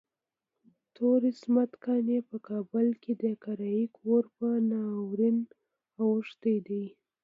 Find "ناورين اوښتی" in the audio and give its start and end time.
4.69-6.55